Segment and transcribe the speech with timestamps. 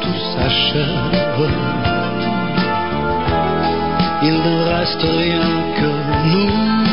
[0.00, 1.50] tout s'achève.
[4.22, 5.90] Il ne reste rien que
[6.32, 6.87] nous.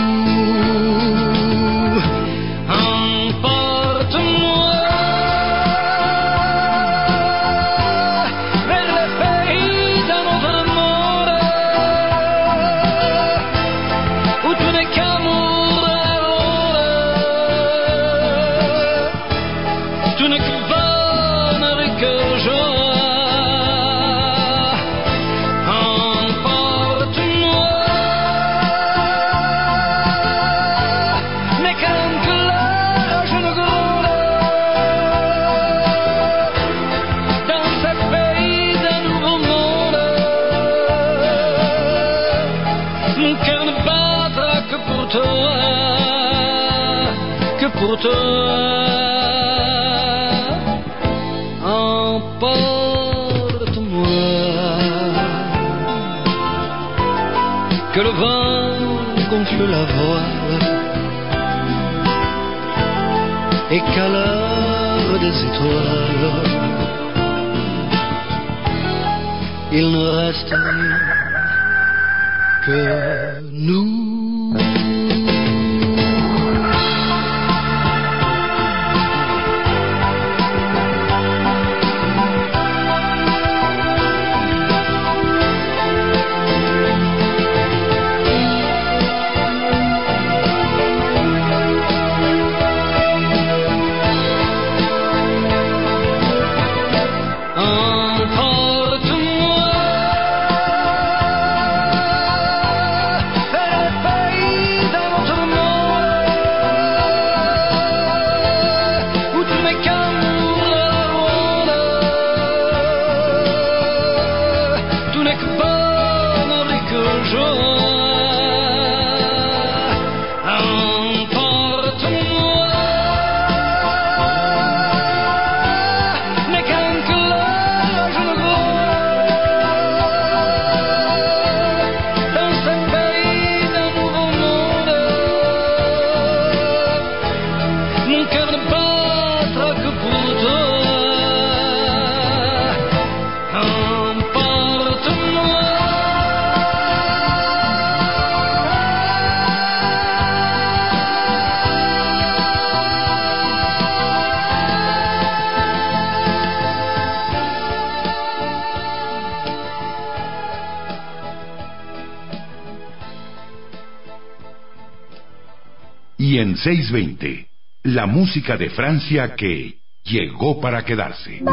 [166.26, 167.48] y en 620,
[167.84, 171.44] la música de Francia que llegó para quedarse.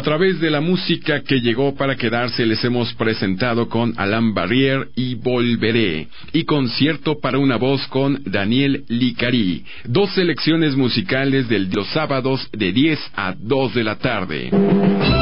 [0.00, 4.88] A través de la música que llegó para quedarse les hemos presentado con Alain Barrier
[4.96, 9.62] y Volveré y concierto para una voz con Daniel Licari.
[9.84, 15.19] Dos selecciones musicales de los sábados de 10 a 2 de la tarde.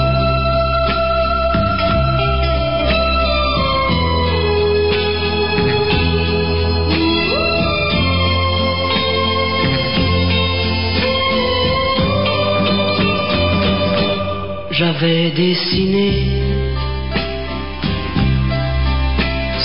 [14.78, 16.12] J'avais dessiné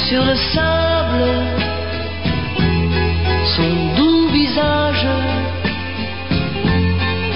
[0.08, 1.29] sur le sable
[3.55, 5.08] son doux visage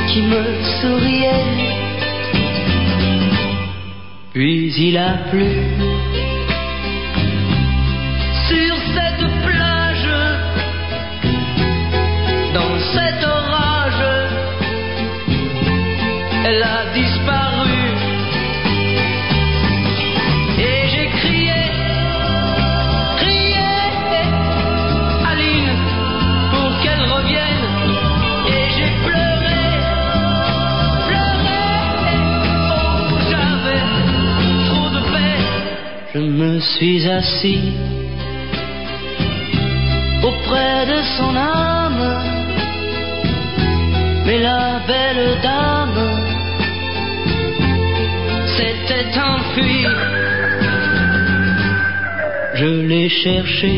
[0.08, 0.44] qui me
[0.80, 1.46] souriait.
[4.34, 5.46] Puis il a plu
[36.60, 37.74] suis assis
[40.24, 42.06] auprès de son âme,
[44.26, 46.02] mais la belle dame
[48.56, 49.88] s'était enfuie.
[52.56, 53.74] Je l'ai cherché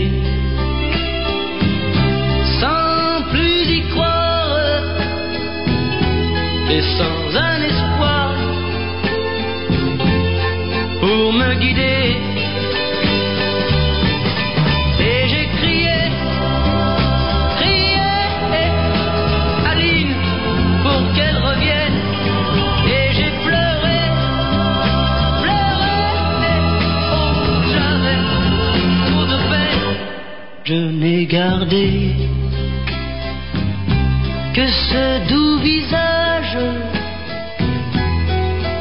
[34.55, 36.57] que ce doux visage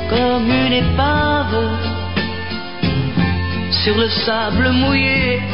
[0.08, 1.56] comme une épave
[3.70, 5.47] sur le sable mouillé.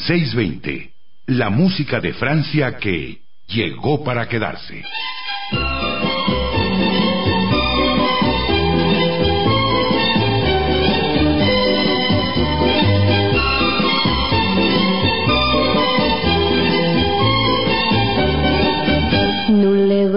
[0.00, 0.92] En 620,
[1.26, 4.82] la música de Francia que llegó para quedarse.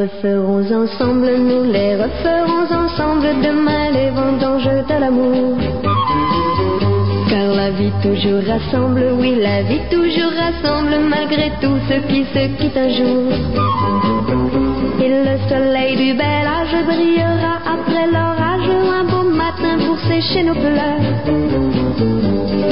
[0.04, 5.93] Referons ensemble, nous les referons ensemble demain les vendanges de l'amour.
[7.84, 12.88] Vie toujours rassemble, oui la vie toujours rassemble malgré tout ce qui se quitte un
[12.88, 13.30] jour.
[15.04, 20.56] Et le soleil du bel âge brillera après l'orage un beau matin pour sécher nos
[20.56, 21.04] pleurs.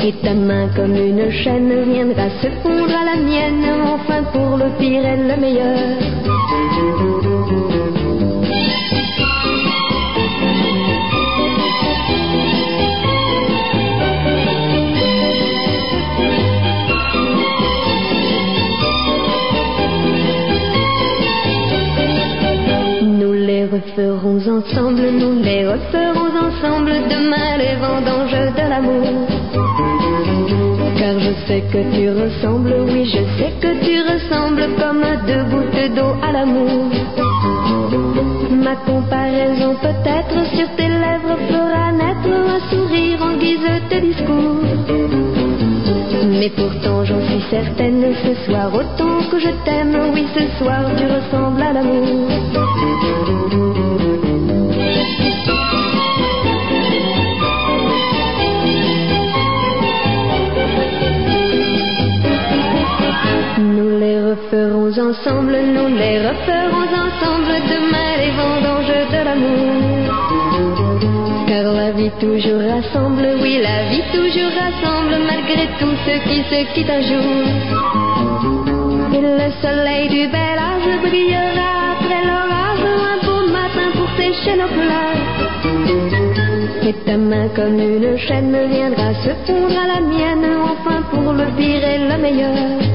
[0.02, 4.70] Et ta main comme une chaîne viendra se fondre à la mienne, enfin pour le
[4.80, 7.31] pire et le meilleur.
[24.52, 29.08] Ensemble, nous les referons ensemble demain les vendanges de l'amour.
[30.98, 35.96] Car je sais que tu ressembles, oui je sais que tu ressembles comme deux gouttes
[35.96, 36.92] d'eau à l'amour.
[38.52, 44.66] Ma comparaison peut-être sur tes lèvres fera naître un sourire en guise de discours.
[46.40, 51.06] Mais pourtant j'en suis certaine, ce soir autant que je t'aime, oui ce soir tu
[51.06, 52.28] ressembles à l'amour.
[65.02, 69.74] Ensemble, nous les referons ensemble demain les vendanges de l'amour.
[71.48, 76.60] Car la vie toujours rassemble, oui, la vie toujours rassemble, malgré tout ce qui se
[76.74, 77.34] quitte un jour.
[79.16, 84.72] Et le soleil du bel âge brillera après l'orage, un beau matin pour sécher nos
[84.78, 85.22] pleurs.
[86.88, 91.46] Et ta main comme une chaîne viendra se fondre à la mienne, enfin pour le
[91.58, 92.91] pire et le meilleur.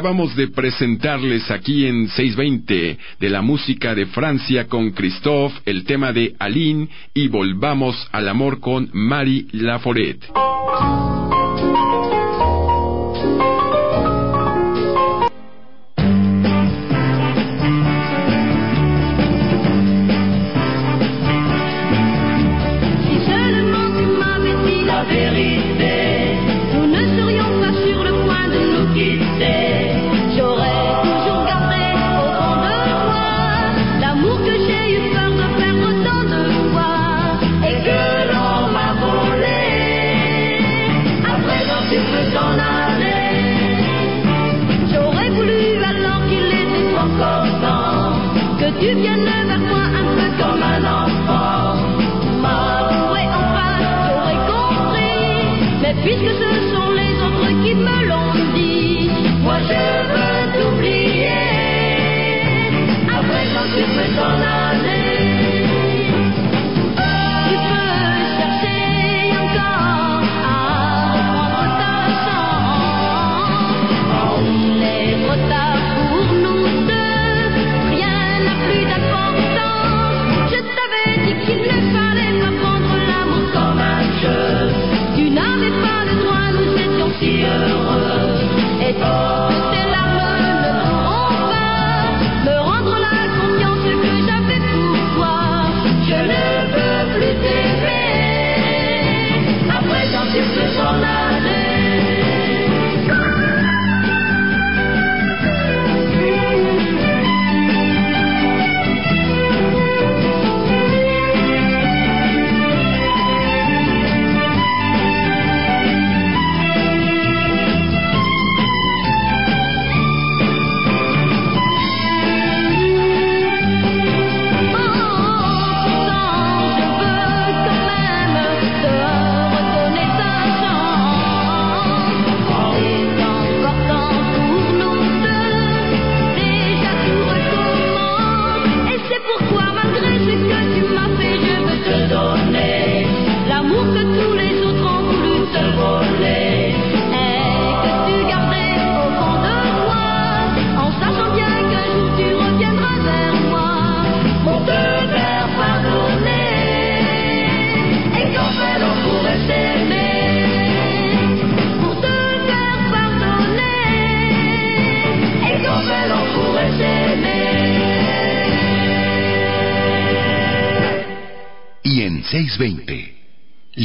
[0.00, 6.10] Acabamos de presentarles aquí en 620 de la música de Francia con Christophe, el tema
[6.10, 10.24] de Aline y volvamos al amor con Marie Laforet.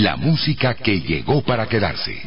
[0.06, 2.22] La música que llegó para quedarse.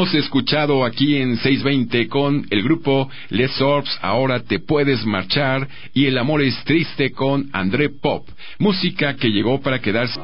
[0.00, 6.06] Hemos escuchado aquí en 620 con el grupo Les Orbs, Ahora te puedes marchar y
[6.06, 8.26] El amor es triste con André Pop,
[8.58, 10.18] música que llegó para quedarse.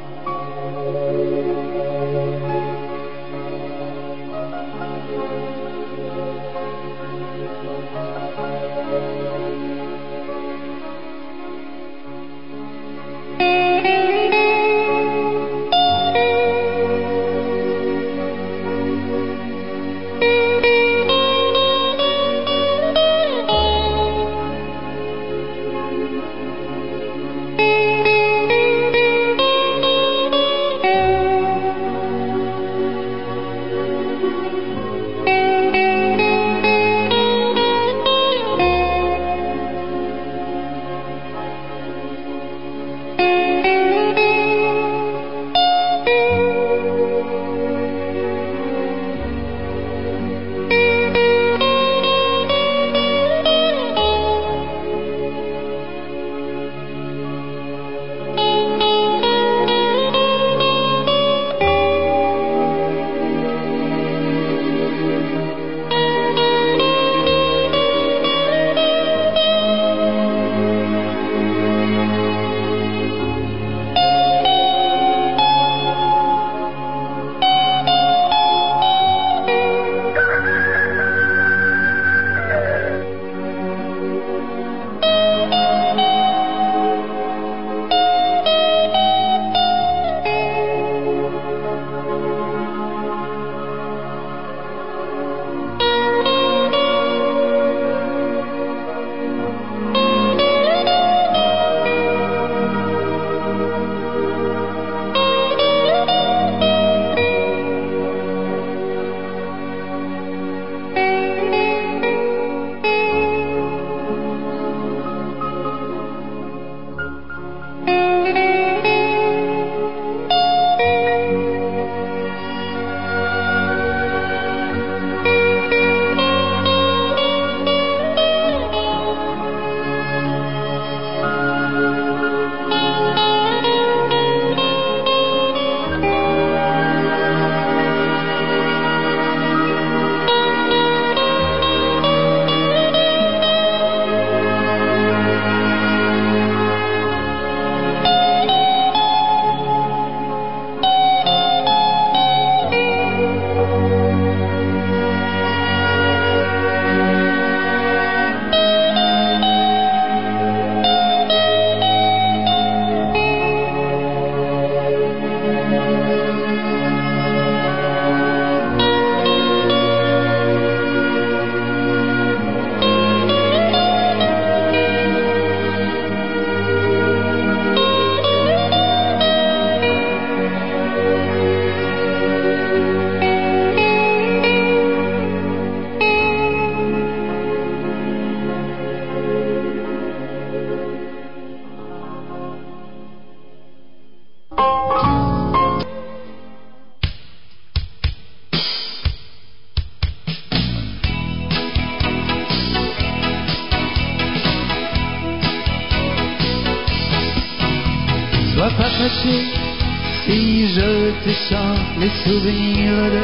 [212.27, 213.23] souvenir de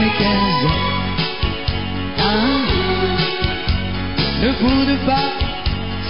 [0.00, 0.82] mes quinze ans.
[2.18, 2.56] Ah,
[4.42, 5.28] ne boude pas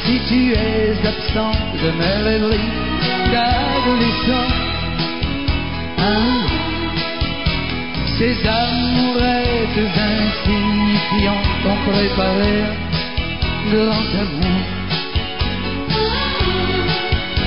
[0.05, 2.75] si tu es absent de mes rêveries
[3.33, 4.51] d'adolescent.
[5.99, 6.39] Ah,
[8.19, 12.57] ces amourettes insignifiantes ont préparé
[13.73, 13.83] de
[14.23, 14.63] amour.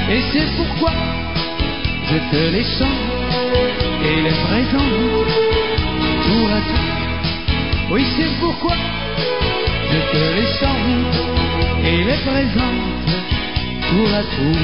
[0.09, 0.93] Et c'est pourquoi
[2.09, 3.06] je te les chante
[4.03, 4.89] et le présent
[6.25, 6.87] pour à tout.
[7.91, 8.75] Oui, c'est pourquoi
[9.91, 11.27] je te les sens
[11.83, 13.09] et les présente
[13.89, 14.61] pour à tout.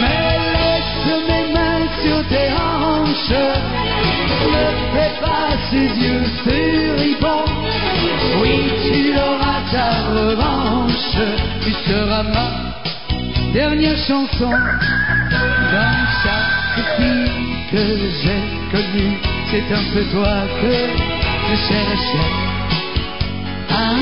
[0.00, 3.40] Mais laisse mes mains sur tes hanches,
[4.54, 7.52] ne fais pas ses yeux furibonds.
[8.40, 11.16] Oui, tu auras ta revanche,
[11.64, 12.48] tu seras ma
[13.52, 14.52] dernière chanson.
[15.70, 16.38] Comme ça,
[16.78, 17.30] depuis
[17.70, 17.82] que
[18.22, 18.40] j'ai
[18.72, 19.18] connu,
[19.50, 20.72] c'est un peu toi que
[21.48, 22.32] je cherchais.
[23.68, 23.94] Ah,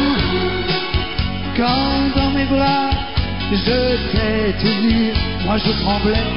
[1.57, 2.91] quand dans mes bras,
[3.51, 5.13] je t'ai tenu,
[5.45, 6.29] moi je tremblais,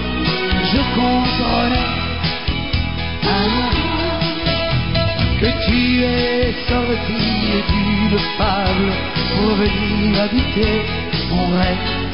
[0.71, 1.89] je contrôlais.
[3.23, 3.69] Ah,
[5.39, 7.23] que tu es sorti
[7.69, 8.91] d'une fable
[9.35, 10.85] pour venir habiter
[11.29, 12.08] mon rêve.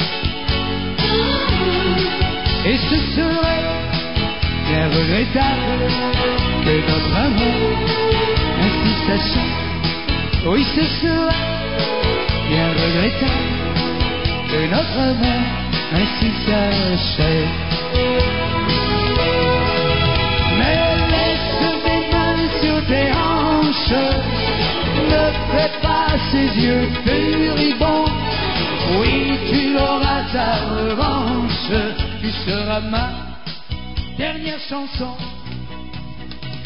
[2.68, 3.64] Et ce serait
[4.68, 5.86] bien regrettable
[6.64, 7.78] que notre amour
[8.60, 9.66] ainsi s'achève.
[10.46, 11.44] Oui, ce serait
[12.50, 13.56] bien regrettable
[14.50, 15.42] que notre amour
[15.94, 17.52] ainsi s'achève.
[20.58, 20.78] Mais
[21.12, 21.52] laisse
[21.84, 24.02] mes mains sur tes hanches,
[25.12, 28.10] ne fais pas ces yeux furibonds.
[28.98, 31.70] Oui, tu auras ta revanche,
[32.26, 33.38] tu seras ma
[34.18, 35.14] dernière chanson.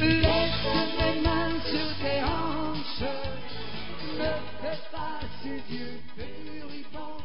[0.00, 0.66] Laisse
[0.98, 3.10] mes mains sur tes hanches,
[4.18, 7.20] ne fais pas ces yeux furibonds.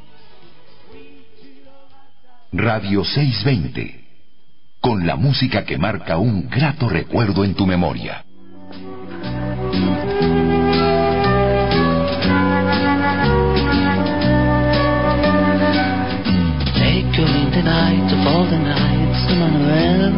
[0.91, 2.09] Oui, tu auras
[2.51, 2.71] ta...
[2.73, 4.03] Radio 620.
[4.81, 8.25] Con la música que marca un grato recuerdo en tu memoria.
[17.65, 20.13] Night all the nights, Emmanuel.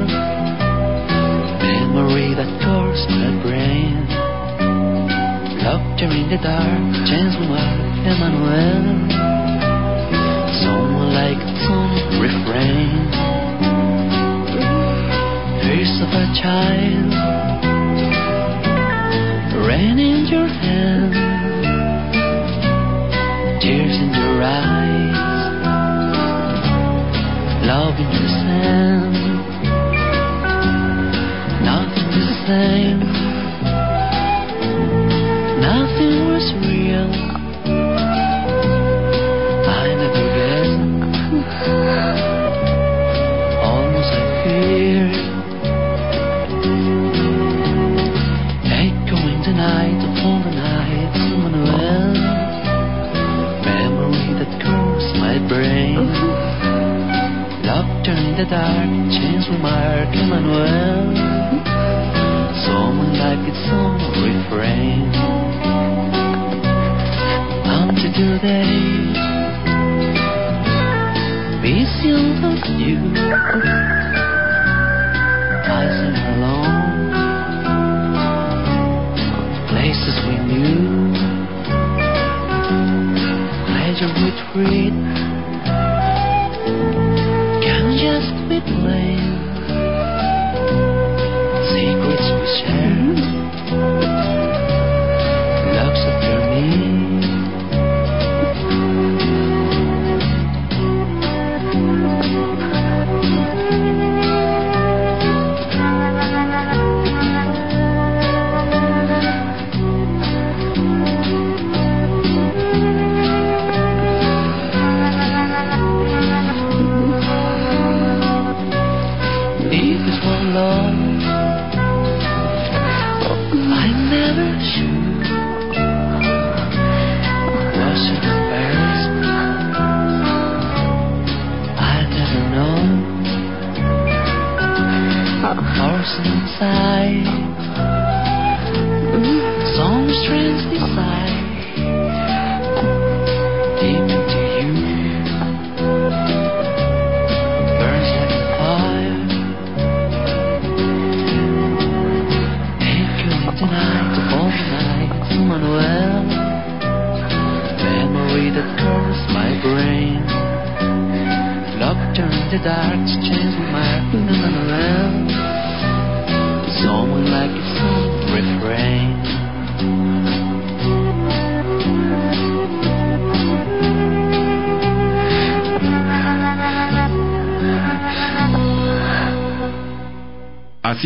[1.96, 4.04] Memory that covers my brain.
[5.64, 8.84] Laughter in the dark, chance we mark, Emmanuel.
[10.60, 13.08] Someone like some refrain.
[15.64, 17.12] Face of a child,
[19.68, 21.17] rain in your hand,
[27.68, 28.97] love yourself.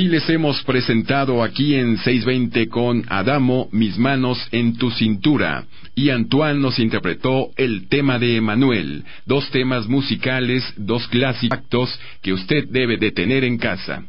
[0.01, 5.65] Así les hemos presentado aquí en 620 con Adamo, Mis manos en tu cintura.
[5.93, 12.67] Y Antoine nos interpretó el tema de Emanuel, dos temas musicales, dos clásicos que usted
[12.69, 14.03] debe de tener en casa.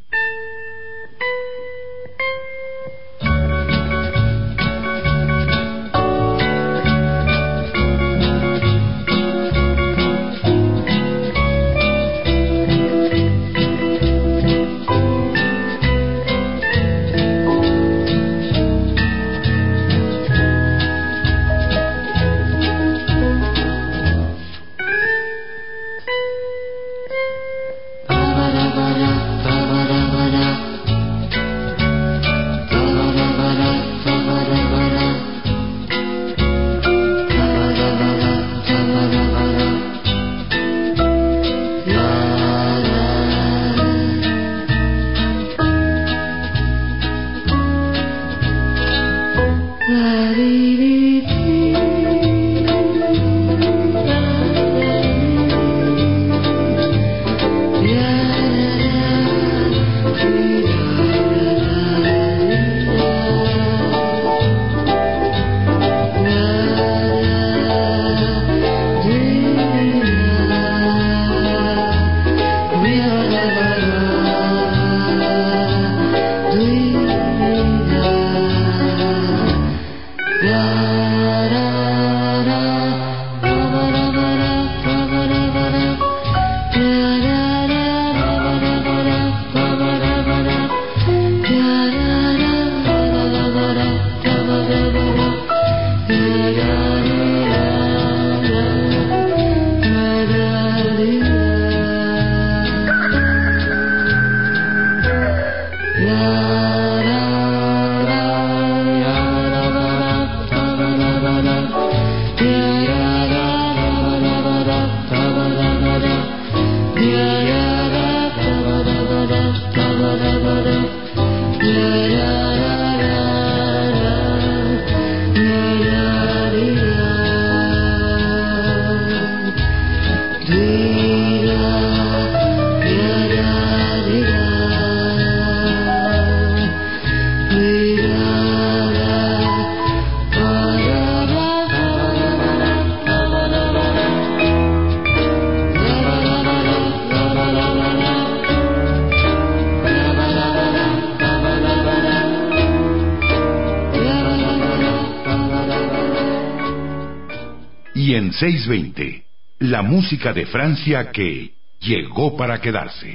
[157.94, 159.22] y en 620,
[159.60, 163.14] la música de Francia que llegó para quedarse.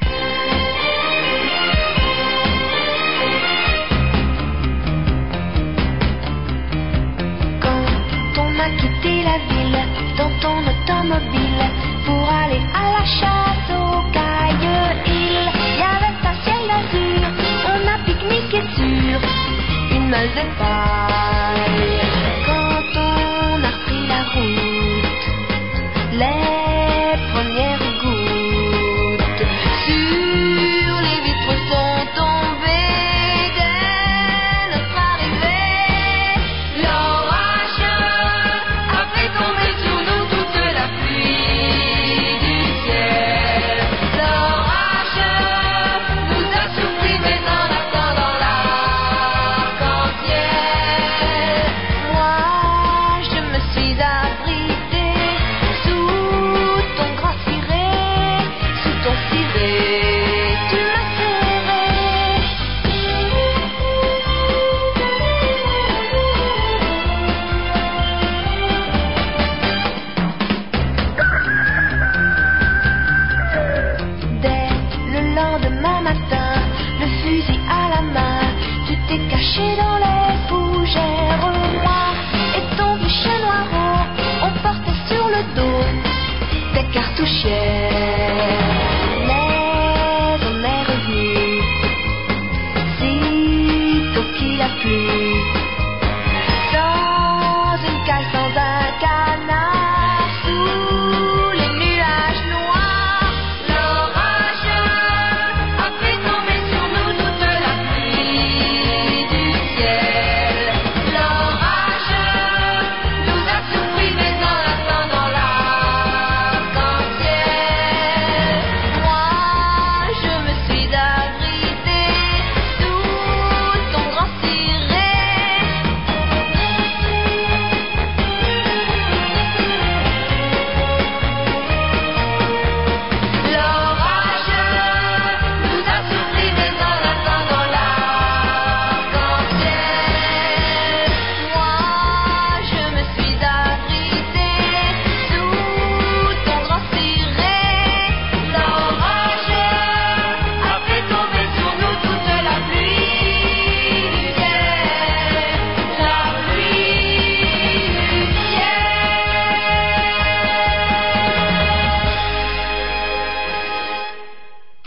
[7.60, 9.84] Quand on a quitté la ville
[10.18, 11.72] dans ton automobile
[12.06, 17.28] pour aller à la chasse aux cailles, il y un ciel azur,
[17.66, 21.27] on a pique-niqué sur une meuse de
[79.08, 80.17] T'es caché dans la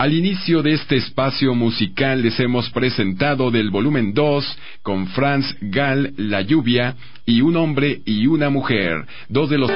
[0.01, 6.15] Al inicio de este espacio musical les hemos presentado del volumen 2 con Franz Gall
[6.17, 9.69] La lluvia y Un hombre y una mujer, dos de los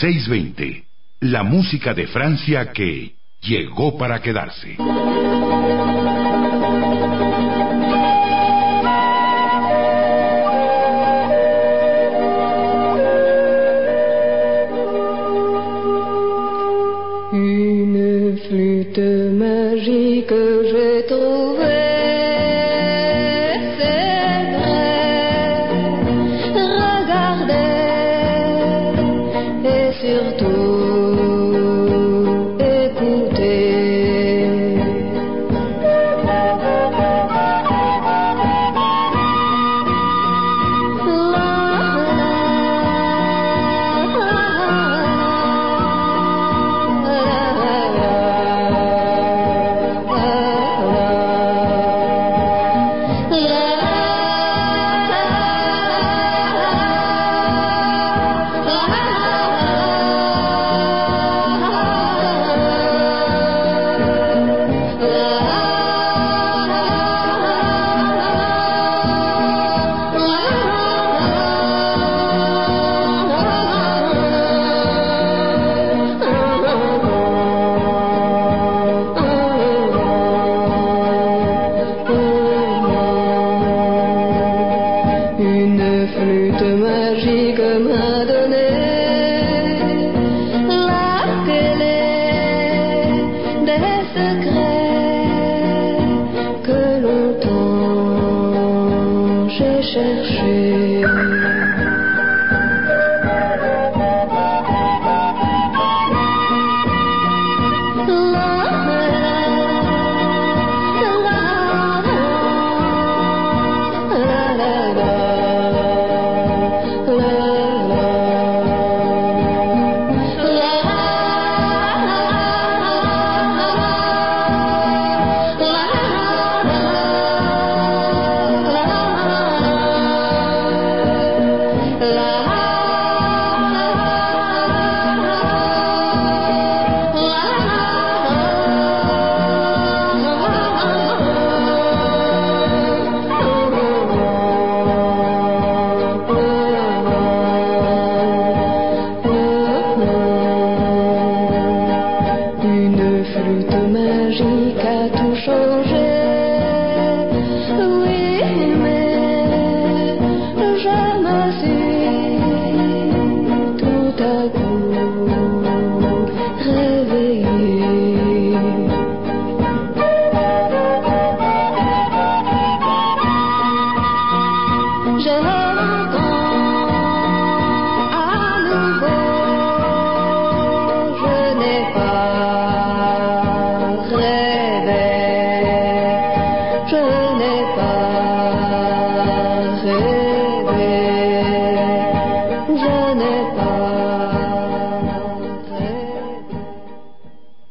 [0.00, 0.86] 620,
[1.20, 4.78] la música de Francia que llegó para quedarse.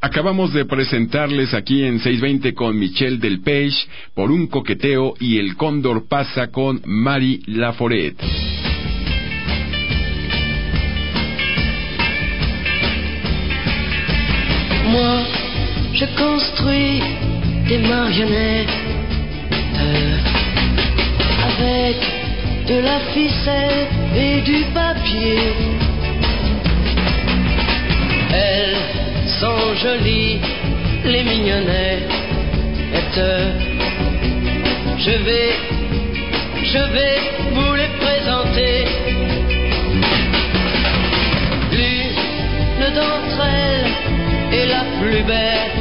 [0.02, 3.74] Acabamos de presentarles aquí en 620 con Michel Delpech
[4.14, 8.16] por un coqueteo y el cóndor pasa con Marie Laforet.
[14.88, 15.26] Moi,
[15.94, 17.02] je construis
[17.68, 18.70] des marionnettes
[21.44, 21.98] avec
[22.68, 25.54] de la ficelle et du papier.
[28.32, 29.09] Elles
[29.40, 30.40] sont jolies,
[31.06, 32.12] les mignonnettes.
[34.98, 35.52] Je vais,
[36.64, 37.18] je vais
[37.54, 38.86] vous les présenter.
[41.72, 45.72] L'une d'entre elles est la plus belle.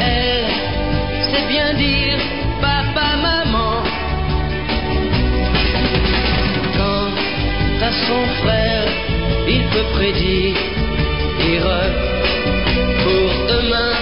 [0.00, 0.48] Elle
[1.30, 2.18] sait bien dire
[2.60, 3.82] papa, maman.
[6.76, 7.10] Quant
[7.86, 8.84] à son frère,
[9.46, 10.75] il peut prédire
[13.04, 13.92] pour demain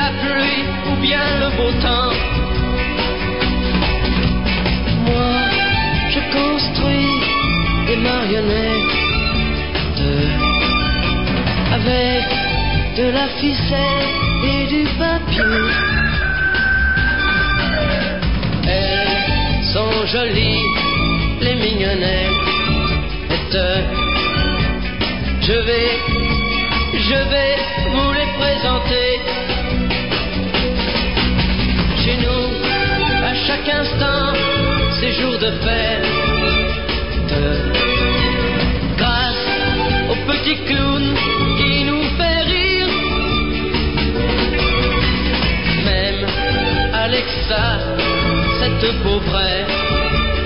[0.00, 2.12] la pluie ou bien le beau temps.
[5.06, 5.34] Moi,
[6.10, 7.20] je construis
[7.86, 8.94] des marionnettes
[11.72, 12.24] avec
[12.96, 14.08] de la ficelle
[14.44, 15.64] et du papier.
[18.68, 20.64] Elles sont jolies,
[21.40, 22.44] les mignonnettes.
[25.46, 25.90] Je vais,
[26.94, 27.56] je vais
[27.90, 29.20] vous les présenter.
[32.02, 32.46] Chez nous,
[33.22, 34.32] à chaque instant,
[34.98, 36.06] ces jours de fête.
[38.96, 39.46] Grâce
[40.12, 41.14] au petit clown
[41.58, 42.88] qui nous fait rire.
[45.84, 46.26] Même
[46.94, 47.80] Alexa,
[48.60, 49.42] cette pauvre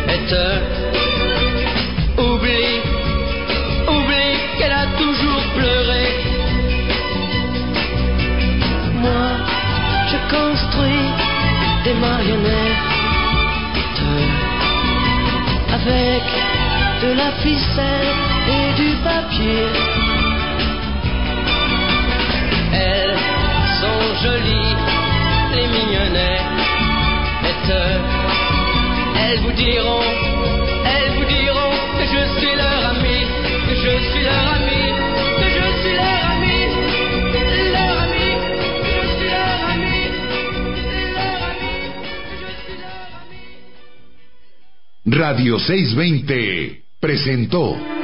[0.09, 0.78] est heureuse.
[17.03, 18.15] De la ficelle
[18.49, 19.67] et du papier.
[22.73, 23.19] Elles
[23.81, 24.77] sont jolies,
[25.55, 26.57] les mignonnettes.
[29.21, 30.03] Elles vous diront,
[30.87, 33.19] elles vous diront que je suis leur ami,
[33.69, 34.85] que je suis leur ami,
[35.39, 36.59] que je suis leur ami,
[37.75, 38.29] leur ami,
[38.83, 40.01] que je suis leur ami,
[41.15, 41.75] leur ami,
[42.25, 43.01] que je suis leur
[45.05, 45.21] ami.
[45.21, 47.98] Radio 620 presentó